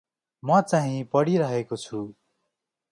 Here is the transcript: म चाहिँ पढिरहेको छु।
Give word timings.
म 0.43 0.61
चाहिँ 0.71 1.03
पढिरहेको 1.13 1.81
छु। 1.83 1.97